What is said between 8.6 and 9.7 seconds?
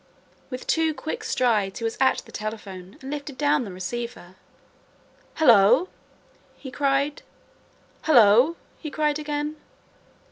he cried again.